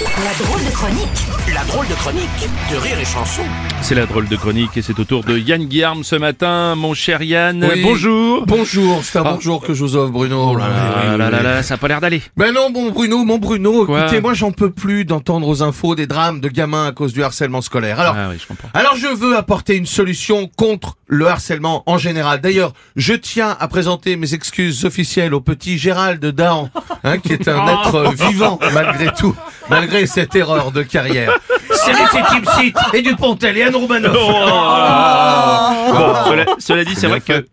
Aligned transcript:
La 0.00 0.44
drôle 0.44 0.64
de 0.64 0.70
chronique 0.70 1.26
La 1.52 1.64
drôle 1.64 1.88
de 1.88 1.94
chronique 1.94 2.48
de 2.70 2.76
Rire 2.76 2.98
et 3.00 3.04
Chanson. 3.04 3.42
C'est 3.82 3.96
la 3.96 4.06
drôle 4.06 4.28
de 4.28 4.36
chronique 4.36 4.76
et 4.76 4.82
c'est 4.82 4.96
au 5.00 5.02
tour 5.04 5.24
de 5.24 5.36
Yann 5.36 5.64
Guillaume 5.64 6.04
ce 6.04 6.14
matin. 6.14 6.76
Mon 6.76 6.94
cher 6.94 7.20
Yann, 7.22 7.64
Oui. 7.68 7.82
bonjour. 7.82 8.44
Bonjour, 8.46 9.02
c'est 9.02 9.18
un 9.18 9.22
bonjour 9.24 9.60
que 9.60 9.74
je 9.74 9.80
vous 9.82 9.96
offre, 9.96 10.12
Bruno. 10.12 10.56
Ah 10.60 11.16
là 11.16 11.30
là 11.30 11.42
là, 11.42 11.62
ça 11.64 11.74
a 11.74 11.76
pas 11.78 11.88
l'air 11.88 12.00
d'aller. 12.00 12.22
Ben 12.36 12.52
non, 12.54 12.70
bon 12.70 12.90
Bruno, 12.92 13.24
mon 13.24 13.38
Bruno, 13.38 13.86
Quoi 13.86 14.02
écoutez, 14.02 14.20
moi 14.20 14.34
j'en 14.34 14.52
peux 14.52 14.70
plus 14.70 15.04
d'entendre 15.04 15.48
aux 15.48 15.62
infos 15.64 15.96
des 15.96 16.06
drames 16.06 16.40
de 16.40 16.48
gamins 16.48 16.86
à 16.86 16.92
cause 16.92 17.12
du 17.12 17.24
harcèlement 17.24 17.60
scolaire. 17.60 17.98
Alors, 17.98 18.14
Ah 18.16 18.28
oui, 18.30 18.36
je 18.40 18.46
comprends. 18.46 18.68
alors 18.74 18.94
je 18.94 19.08
veux 19.08 19.36
apporter 19.36 19.74
une 19.76 19.86
solution 19.86 20.48
contre 20.56 20.94
le 21.08 21.26
harcèlement 21.26 21.82
en 21.86 21.98
général. 21.98 22.40
D'ailleurs, 22.40 22.72
je 22.94 23.14
tiens 23.14 23.56
à 23.58 23.66
présenter 23.66 24.14
mes 24.16 24.34
excuses 24.34 24.84
officielles 24.84 25.34
au 25.34 25.40
petit 25.40 25.76
Gérald 25.78 26.24
Dahan, 26.24 26.68
hein, 27.02 27.18
qui 27.18 27.32
est 27.32 27.48
un 27.48 27.66
être 27.82 28.12
vivant 28.14 28.58
malgré 28.74 29.06
tout, 29.12 29.34
malgré 29.70 30.06
cette 30.06 30.34
erreur 30.34 30.72
de 30.72 30.82
carrière. 30.82 31.38
C'est 31.70 31.92
Tipsit 31.92 32.74
et 32.94 33.02
du 33.02 33.14
Pontel 33.16 33.56
et 33.56 33.62
Anne 33.62 33.76
Roumanoff. 33.76 34.12
Bon, 34.12 34.34
cela, 36.28 36.44
cela 36.58 36.84
dit, 36.84 36.94
c'est 36.94 37.06
vrai 37.06 37.20
que 37.20 37.46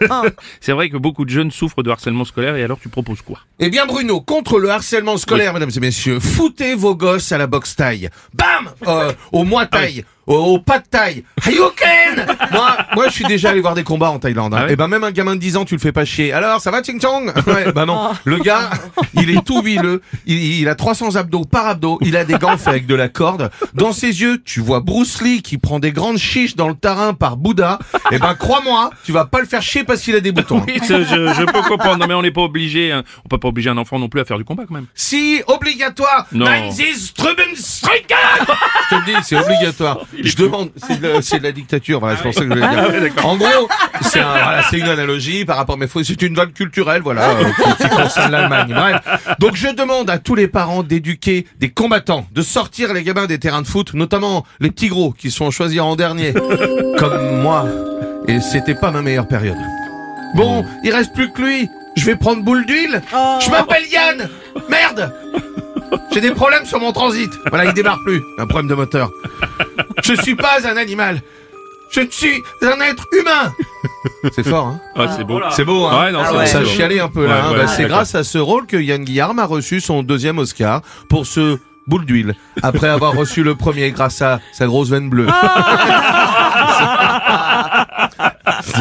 c'est 0.60 0.72
vrai 0.72 0.90
que 0.90 0.96
beaucoup 0.96 1.24
de 1.24 1.30
jeunes 1.30 1.50
souffrent 1.50 1.82
de 1.82 1.90
harcèlement 1.90 2.24
scolaire 2.24 2.56
et 2.56 2.62
alors 2.62 2.78
tu 2.80 2.88
proposes 2.88 3.22
quoi? 3.22 3.40
Eh 3.58 3.70
bien 3.70 3.86
Bruno, 3.86 4.20
contre 4.20 4.58
le 4.58 4.70
harcèlement 4.70 5.16
scolaire, 5.16 5.52
mesdames 5.52 5.70
et 5.74 5.80
messieurs, 5.80 6.20
foutez 6.20 6.74
vos 6.74 6.94
gosses 6.94 7.32
à 7.32 7.38
la 7.38 7.46
boxe 7.46 7.76
taille. 7.76 8.10
Bam 8.34 8.70
euh, 8.86 9.12
Au 9.32 9.44
moi 9.44 9.66
taille. 9.66 10.04
Au, 10.19 10.19
au 10.36 10.58
pas 10.58 10.78
de 10.78 10.84
taille. 10.90 11.24
Hayuken 11.46 12.26
Moi, 12.52 12.76
moi, 12.94 13.04
je 13.08 13.12
suis 13.12 13.24
déjà 13.24 13.50
allé 13.50 13.60
voir 13.60 13.74
des 13.74 13.84
combats 13.84 14.10
en 14.10 14.18
Thaïlande. 14.18 14.54
hein. 14.54 14.58
Ah 14.60 14.66
ouais 14.66 14.72
Et 14.72 14.76
ben 14.76 14.88
même 14.88 15.04
un 15.04 15.10
gamin 15.10 15.34
de 15.36 15.40
10 15.40 15.56
ans, 15.56 15.64
tu 15.64 15.74
le 15.74 15.80
fais 15.80 15.92
pas 15.92 16.04
chier. 16.04 16.32
Alors, 16.32 16.60
ça 16.60 16.70
va, 16.70 16.82
Ching 16.82 17.00
Chong 17.00 17.32
Ouais, 17.46 17.72
bah 17.72 17.86
non. 17.86 18.10
Le 18.24 18.38
gars, 18.38 18.70
il 19.14 19.30
est 19.30 19.44
tout 19.44 19.62
huileux. 19.62 20.02
Il, 20.26 20.60
il 20.60 20.68
a 20.68 20.74
300 20.74 21.16
abdos 21.16 21.44
par 21.44 21.66
abdos. 21.66 21.98
Il 22.02 22.16
a 22.16 22.24
des 22.24 22.34
gants 22.34 22.56
faits 22.56 22.68
avec 22.68 22.86
de 22.86 22.94
la 22.94 23.08
corde. 23.08 23.50
Dans 23.74 23.92
ses 23.92 24.20
yeux, 24.20 24.42
tu 24.44 24.60
vois 24.60 24.80
Bruce 24.80 25.20
Lee 25.22 25.42
qui 25.42 25.58
prend 25.58 25.78
des 25.78 25.92
grandes 25.92 26.18
chiches 26.18 26.56
dans 26.56 26.68
le 26.68 26.74
terrain 26.74 27.14
par 27.14 27.36
Bouddha. 27.36 27.78
Et 28.10 28.18
ben 28.18 28.34
crois-moi, 28.34 28.90
tu 29.04 29.12
vas 29.12 29.24
pas 29.24 29.40
le 29.40 29.46
faire 29.46 29.62
chier 29.62 29.84
parce 29.84 30.00
qu'il 30.02 30.14
a 30.16 30.20
des 30.20 30.32
boutons. 30.32 30.62
Oui, 30.66 30.78
c'est- 30.82 31.04
je, 31.04 31.32
je 31.34 31.44
peux 31.44 31.62
comprendre. 31.62 31.98
Non 31.98 32.06
mais 32.06 32.14
on 32.14 32.22
n'est 32.22 32.30
pas 32.30 32.42
obligé. 32.42 32.92
hein. 32.92 33.02
On 33.24 33.28
peut 33.28 33.38
pas 33.38 33.48
obliger 33.48 33.70
un 33.70 33.78
enfant 33.78 33.98
non 33.98 34.08
plus 34.08 34.20
à 34.20 34.24
faire 34.24 34.38
du 34.38 34.44
combat 34.44 34.64
quand 34.66 34.74
même. 34.74 34.86
Si, 34.94 35.42
obligatoire. 35.46 36.26
Non. 36.32 36.46
Je 38.90 38.96
te 38.96 39.00
le 39.00 39.04
dis, 39.06 39.22
c'est 39.22 39.36
obligatoire. 39.40 39.98
Je 40.22 40.36
demande, 40.36 40.70
c'est 40.76 41.00
de, 41.00 41.08
la- 41.08 41.22
c'est 41.22 41.38
de 41.38 41.44
la 41.44 41.52
dictature, 41.52 42.00
voilà, 42.00 42.16
c'est 42.16 42.22
pour 42.24 42.34
ça 42.34 42.40
que 42.40 42.46
je 42.46 42.52
voulais 42.54 42.68
dire. 43.10 43.24
en 43.26 43.36
gros, 43.36 43.68
c'est 44.02 44.20
un- 44.20 44.32
voilà, 44.32 44.62
c'est 44.68 44.78
une 44.78 44.88
analogie 44.88 45.44
par 45.44 45.56
rapport, 45.56 45.76
mais 45.78 45.86
faut- 45.86 46.02
c'est 46.02 46.20
une 46.22 46.34
vague 46.34 46.52
culturelle, 46.52 47.02
voilà, 47.02 47.30
euh, 47.30 47.44
qui, 47.44 47.82
qui 47.84 47.88
concerne 47.88 48.32
l'Allemagne. 48.32 48.72
Bref. 48.74 49.36
Donc 49.38 49.56
je 49.56 49.68
demande 49.68 50.10
à 50.10 50.18
tous 50.18 50.34
les 50.34 50.48
parents 50.48 50.82
d'éduquer 50.82 51.46
des 51.58 51.70
combattants, 51.70 52.26
de 52.32 52.42
sortir 52.42 52.92
les 52.92 53.02
gamins 53.02 53.26
des 53.26 53.38
terrains 53.38 53.62
de 53.62 53.66
foot, 53.66 53.94
notamment 53.94 54.44
les 54.60 54.70
petits 54.70 54.88
gros 54.88 55.12
qui 55.12 55.30
sont 55.30 55.50
choisis 55.50 55.80
en 55.80 55.96
dernier, 55.96 56.32
comme 56.98 57.40
moi. 57.42 57.66
Et 58.28 58.40
c'était 58.40 58.74
pas 58.74 58.90
ma 58.90 59.02
meilleure 59.02 59.26
période. 59.28 59.56
Bon, 60.34 60.64
il 60.84 60.92
reste 60.92 61.12
plus 61.14 61.32
que 61.32 61.42
lui. 61.42 61.68
Je 61.96 62.04
vais 62.06 62.14
prendre 62.16 62.42
boule 62.44 62.64
d'huile. 62.66 63.02
Je 63.40 63.50
m'appelle 63.50 63.82
Yann. 63.90 64.28
Merde. 64.68 65.12
J'ai 66.12 66.20
des 66.20 66.30
problèmes 66.30 66.64
sur 66.64 66.78
mon 66.78 66.92
transit. 66.92 67.30
Voilà, 67.48 67.64
il 67.64 67.72
démarre 67.72 67.98
plus. 68.04 68.20
Un 68.38 68.46
problème 68.46 68.68
de 68.68 68.74
moteur. 68.76 69.10
Je 70.02 70.14
suis 70.22 70.34
pas 70.34 70.58
un 70.66 70.76
animal. 70.76 71.20
Je 71.90 72.02
suis 72.10 72.42
un 72.62 72.80
être 72.80 73.04
humain. 73.18 73.52
C'est 74.32 74.46
fort, 74.46 74.66
hein 74.66 74.80
Ah, 74.94 75.06
c'est 75.16 75.24
beau. 75.24 75.40
C'est 75.50 75.64
beau, 75.64 75.86
hein 75.86 76.04
Ouais, 76.04 76.12
non, 76.12 76.20
c'est 76.22 76.30
Ah 76.30 76.38
beau, 76.40 76.46
Ça 76.46 76.64
chialait 76.64 77.00
un 77.00 77.08
peu 77.08 77.26
là. 77.26 77.34
Ouais, 77.34 77.40
hein. 77.40 77.50
ouais, 77.50 77.56
Bah, 77.56 77.62
ouais, 77.64 77.68
c'est 77.68 77.84
grâce 77.86 78.14
à 78.14 78.22
ce 78.22 78.38
rôle 78.38 78.66
que 78.66 78.76
Yann 78.76 79.02
Guillaume 79.04 79.38
a 79.40 79.44
reçu 79.44 79.80
son 79.80 80.04
deuxième 80.04 80.38
Oscar 80.38 80.82
pour 81.08 81.26
ce 81.26 81.58
boule 81.88 82.04
d'huile. 82.04 82.34
Après 82.62 82.88
avoir 82.88 83.14
reçu 83.14 83.42
le 83.42 83.56
premier 83.56 83.90
grâce 83.90 84.22
à 84.22 84.38
sa 84.52 84.66
grosse 84.66 84.90
veine 84.90 85.10
bleue. 85.10 85.26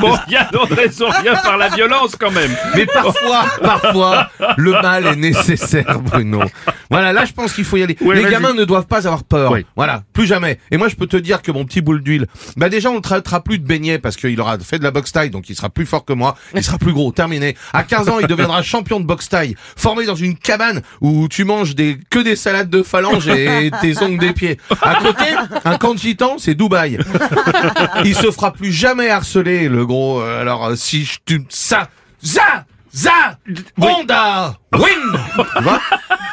Bon, 0.00 0.16
Yann, 0.28 0.48
on 0.54 0.66
ne 0.68 0.74
raison 0.74 1.06
rien 1.08 1.34
par 1.34 1.56
la 1.56 1.68
violence 1.68 2.16
quand 2.18 2.30
même. 2.30 2.50
Mais 2.74 2.86
parfois, 2.86 3.44
parfois, 3.62 4.28
le 4.56 4.72
mal 4.72 5.06
est 5.06 5.16
nécessaire, 5.16 6.00
Bruno. 6.00 6.42
Voilà, 6.90 7.12
là, 7.12 7.24
je 7.24 7.32
pense 7.32 7.52
qu'il 7.52 7.64
faut 7.64 7.76
y 7.76 7.82
aller. 7.82 7.96
Ouais, 8.00 8.16
les 8.16 8.30
gamins 8.30 8.54
ne 8.54 8.64
doivent 8.64 8.86
pas 8.86 9.06
avoir 9.06 9.24
peur. 9.24 9.52
Oui. 9.52 9.66
Voilà, 9.76 10.02
plus 10.12 10.26
jamais. 10.26 10.58
Et 10.70 10.76
moi, 10.76 10.88
je 10.88 10.96
peux 10.96 11.06
te 11.06 11.16
dire 11.16 11.42
que 11.42 11.52
mon 11.52 11.64
petit 11.64 11.80
boule 11.80 12.02
d'huile, 12.02 12.26
bah 12.56 12.68
déjà, 12.68 12.90
on 12.90 12.96
ne 12.96 13.00
traitera 13.00 13.42
plus 13.42 13.58
de 13.58 13.66
beignet 13.66 13.98
parce 13.98 14.16
qu'il 14.16 14.40
aura 14.40 14.58
fait 14.58 14.78
de 14.78 14.84
la 14.84 14.90
boxe 14.90 15.12
taille, 15.12 15.30
donc 15.30 15.48
il 15.50 15.56
sera 15.56 15.68
plus 15.68 15.86
fort 15.86 16.04
que 16.04 16.12
moi. 16.12 16.36
Il 16.54 16.62
sera 16.62 16.78
plus 16.78 16.92
gros, 16.92 17.12
terminé. 17.12 17.56
À 17.72 17.82
15 17.82 18.08
ans, 18.08 18.18
il 18.20 18.26
deviendra 18.26 18.62
champion 18.62 19.00
de 19.00 19.04
boxe 19.04 19.28
taille, 19.28 19.56
formé 19.76 20.06
dans 20.06 20.14
une 20.14 20.36
cabane 20.36 20.82
où 21.00 21.28
tu 21.28 21.44
manges 21.44 21.74
des 21.74 21.98
que 22.10 22.18
des 22.18 22.36
salades 22.36 22.70
de 22.70 22.82
phalanges 22.82 23.28
et 23.28 23.70
tes 23.80 24.02
ongles 24.02 24.18
des 24.18 24.32
pieds. 24.32 24.58
À 24.82 24.96
côté, 24.96 25.24
un 25.64 25.76
camp 25.78 25.94
de 25.94 25.98
gitans, 25.98 26.36
c'est 26.38 26.54
Dubaï. 26.54 26.98
Il 28.04 28.14
se 28.14 28.30
fera 28.30 28.52
plus 28.52 28.72
jamais 28.72 29.10
harceler, 29.10 29.68
le 29.68 29.83
gros. 29.86 30.20
euh, 30.20 30.40
alors, 30.40 30.66
euh, 30.66 30.76
si 30.76 31.04
je 31.04 31.18
tu 31.24 31.44
ça, 31.48 31.88
za, 32.22 32.64
za, 32.94 33.38
Honda, 33.80 34.56
win. 34.72 34.84
Tu 35.56 35.62
vois 35.62 35.80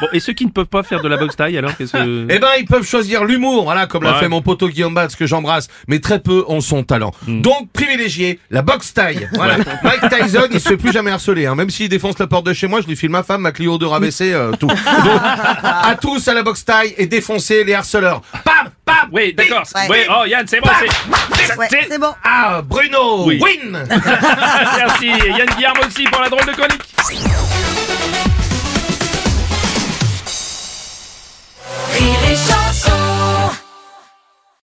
Bon, 0.00 0.08
et 0.12 0.18
ceux 0.18 0.32
qui 0.32 0.44
ne 0.44 0.50
peuvent 0.50 0.66
pas 0.66 0.82
faire 0.82 1.00
de 1.02 1.08
la 1.08 1.16
boxe 1.16 1.36
taille 1.36 1.56
alors 1.56 1.76
qu'est-ce 1.76 1.92
que 1.92 2.26
Eh 2.28 2.38
ben, 2.40 2.48
ils 2.58 2.64
peuvent 2.66 2.84
choisir 2.86 3.24
l'humour, 3.24 3.62
voilà, 3.62 3.86
comme 3.86 4.02
l'a 4.02 4.14
Ouais. 4.14 4.18
fait 4.18 4.28
mon 4.28 4.42
poteau 4.42 4.68
Guillaume 4.68 4.92
Batz, 4.92 5.14
que 5.14 5.24
j'embrasse, 5.24 5.68
mais 5.86 6.00
très 6.00 6.18
peu 6.18 6.44
ont 6.48 6.60
son 6.60 6.82
talent. 6.82 7.12
Donc, 7.28 7.70
privilégier 7.72 8.40
la 8.50 8.62
boxe 8.62 8.92
taille. 8.92 9.28
Voilà. 9.34 9.56
Mike 9.84 10.08
Tyson, 10.10 10.48
il 10.52 10.60
se 10.60 10.70
fait 10.70 10.76
plus 10.76 10.90
jamais 10.92 11.12
harceler, 11.12 11.46
hein. 11.46 11.54
Même 11.54 11.70
s'il 11.70 11.88
défonce 11.88 12.18
la 12.18 12.26
porte 12.26 12.44
de 12.44 12.52
chez 12.52 12.66
moi, 12.66 12.80
je 12.80 12.88
lui 12.88 12.96
file 12.96 13.10
ma 13.10 13.22
femme, 13.22 13.42
ma 13.42 13.52
Clio 13.52 13.78
de 13.78 13.86
rabaissé, 13.86 14.32
euh, 14.32 14.50
tout. 14.58 14.66
Donc, 15.04 15.20
à 15.22 15.94
tous 16.00 16.26
à 16.26 16.34
la 16.34 16.42
boxe 16.42 16.64
taille 16.64 16.92
et 16.98 17.06
défoncer 17.06 17.62
les 17.62 17.74
harceleurs. 17.74 18.20
Pam, 18.44 18.53
pam. 18.84 19.08
Oui, 19.12 19.32
d'accord. 19.32 19.64
Ouais. 19.74 19.86
Oui, 19.88 19.98
oh 20.10 20.24
Yann, 20.26 20.46
c'est 20.46 20.60
bon, 20.60 20.68
c'est 20.78 21.56
Ouais, 21.56 21.68
c'est- 21.70 21.98
bon. 21.98 22.14
Ah, 22.24 22.60
Bruno, 22.64 23.26
Oui. 23.26 23.40
win. 23.42 23.86
Merci. 24.78 25.06
Yann 25.08 25.48
Guillaume 25.56 25.78
aussi 25.86 26.04
pour 26.04 26.20
la 26.22 26.28
drôle 26.28 26.46
de 26.46 26.52
chronique. 26.52 26.82